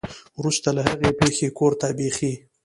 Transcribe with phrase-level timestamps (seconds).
[0.39, 2.33] ورورسته له هغې پېښې کور ته بېخي